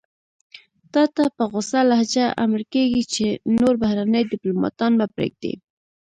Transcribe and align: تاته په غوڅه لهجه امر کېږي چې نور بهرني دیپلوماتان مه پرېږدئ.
تاته 0.93 1.23
په 1.35 1.43
غوڅه 1.51 1.79
لهجه 1.89 2.25
امر 2.43 2.61
کېږي 2.73 3.03
چې 3.13 3.25
نور 3.59 3.73
بهرني 3.81 4.21
دیپلوماتان 4.31 4.91
مه 4.99 5.05
پرېږدئ. 5.15 5.53